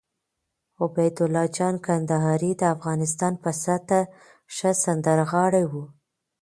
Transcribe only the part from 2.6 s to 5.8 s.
افغانستان په سطحه ښه سندرغاړی